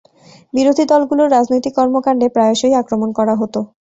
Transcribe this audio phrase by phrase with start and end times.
[0.53, 3.55] বিরোধী দলগুলোর রাজনৈতিক কর্মকাণ্ডে প্রায়শই আক্রমণ করা হত।